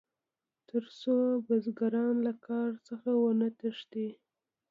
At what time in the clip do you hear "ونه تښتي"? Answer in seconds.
3.23-4.07